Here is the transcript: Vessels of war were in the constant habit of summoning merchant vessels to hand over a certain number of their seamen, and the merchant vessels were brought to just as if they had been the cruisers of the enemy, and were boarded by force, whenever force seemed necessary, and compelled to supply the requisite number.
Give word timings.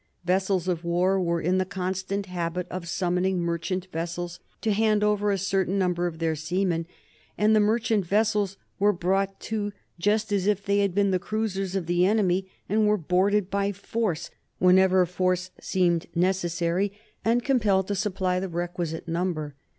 Vessels 0.25 0.67
of 0.67 0.83
war 0.83 1.21
were 1.21 1.39
in 1.39 1.59
the 1.59 1.63
constant 1.63 2.25
habit 2.25 2.67
of 2.71 2.87
summoning 2.87 3.39
merchant 3.39 3.85
vessels 3.91 4.39
to 4.61 4.71
hand 4.73 5.03
over 5.03 5.29
a 5.29 5.37
certain 5.37 5.77
number 5.77 6.07
of 6.07 6.17
their 6.17 6.35
seamen, 6.35 6.87
and 7.37 7.55
the 7.55 7.59
merchant 7.59 8.03
vessels 8.07 8.57
were 8.79 8.93
brought 8.93 9.39
to 9.39 9.71
just 9.99 10.31
as 10.31 10.47
if 10.47 10.65
they 10.65 10.79
had 10.79 10.95
been 10.95 11.11
the 11.11 11.19
cruisers 11.19 11.75
of 11.75 11.85
the 11.85 12.03
enemy, 12.03 12.49
and 12.67 12.87
were 12.87 12.97
boarded 12.97 13.51
by 13.51 13.71
force, 13.71 14.31
whenever 14.57 15.05
force 15.05 15.51
seemed 15.61 16.07
necessary, 16.15 16.91
and 17.23 17.43
compelled 17.45 17.87
to 17.87 17.93
supply 17.93 18.39
the 18.39 18.49
requisite 18.49 19.07
number. 19.07 19.53